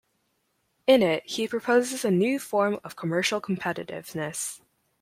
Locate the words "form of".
2.39-2.95